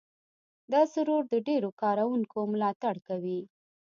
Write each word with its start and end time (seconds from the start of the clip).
دا 0.73 0.81
سرور 0.93 1.23
د 1.29 1.35
ډېرو 1.47 1.69
کاروونکو 1.81 2.37
ملاتړ 2.53 2.95
کوي. 3.07 3.39